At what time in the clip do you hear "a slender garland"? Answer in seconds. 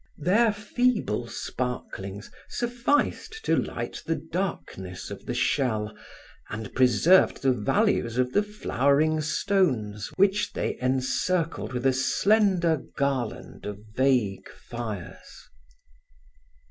11.85-13.67